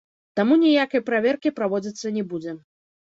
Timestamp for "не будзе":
2.17-2.57